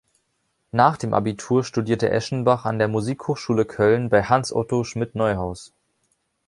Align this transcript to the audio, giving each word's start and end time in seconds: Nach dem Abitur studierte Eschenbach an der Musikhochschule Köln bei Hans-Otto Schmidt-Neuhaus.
Nach 0.71 0.97
dem 0.97 1.13
Abitur 1.13 1.63
studierte 1.63 2.09
Eschenbach 2.09 2.65
an 2.65 2.79
der 2.79 2.87
Musikhochschule 2.87 3.65
Köln 3.65 4.09
bei 4.09 4.23
Hans-Otto 4.23 4.83
Schmidt-Neuhaus. 4.83 5.73